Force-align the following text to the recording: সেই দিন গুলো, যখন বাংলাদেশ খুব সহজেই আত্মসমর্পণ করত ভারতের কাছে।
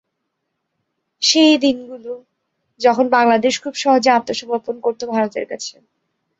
সেই 1.21 1.55
দিন 1.57 1.77
গুলো, 1.87 2.13
যখন 2.79 3.05
বাংলাদেশ 3.09 3.53
খুব 3.63 3.73
সহজেই 3.75 4.15
আত্মসমর্পণ 4.17 4.75
করত 4.85 5.01
ভারতের 5.13 5.45
কাছে। 5.51 5.75